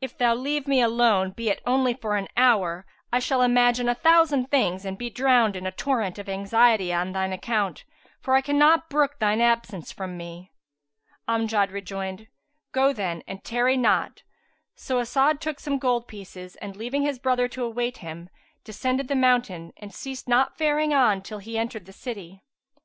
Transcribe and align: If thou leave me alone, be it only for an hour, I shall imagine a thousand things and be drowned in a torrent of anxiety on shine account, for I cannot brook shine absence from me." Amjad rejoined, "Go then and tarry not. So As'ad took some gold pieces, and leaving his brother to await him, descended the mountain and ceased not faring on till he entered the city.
If 0.00 0.16
thou 0.16 0.34
leave 0.36 0.68
me 0.68 0.80
alone, 0.80 1.32
be 1.32 1.50
it 1.50 1.60
only 1.66 1.94
for 1.94 2.14
an 2.14 2.28
hour, 2.36 2.86
I 3.12 3.18
shall 3.18 3.42
imagine 3.42 3.88
a 3.88 3.94
thousand 3.96 4.48
things 4.48 4.84
and 4.84 4.96
be 4.96 5.10
drowned 5.10 5.56
in 5.56 5.66
a 5.66 5.72
torrent 5.72 6.16
of 6.16 6.28
anxiety 6.28 6.92
on 6.92 7.12
shine 7.12 7.32
account, 7.32 7.82
for 8.20 8.34
I 8.36 8.40
cannot 8.40 8.88
brook 8.88 9.16
shine 9.20 9.40
absence 9.40 9.90
from 9.90 10.16
me." 10.16 10.52
Amjad 11.26 11.72
rejoined, 11.72 12.28
"Go 12.70 12.92
then 12.92 13.24
and 13.26 13.42
tarry 13.42 13.76
not. 13.76 14.22
So 14.76 15.00
As'ad 15.00 15.40
took 15.40 15.58
some 15.58 15.80
gold 15.80 16.06
pieces, 16.06 16.54
and 16.62 16.76
leaving 16.76 17.02
his 17.02 17.18
brother 17.18 17.48
to 17.48 17.64
await 17.64 17.96
him, 17.96 18.30
descended 18.62 19.08
the 19.08 19.16
mountain 19.16 19.72
and 19.76 19.92
ceased 19.92 20.28
not 20.28 20.56
faring 20.56 20.94
on 20.94 21.20
till 21.20 21.38
he 21.38 21.58
entered 21.58 21.86
the 21.86 21.92
city. 21.92 22.44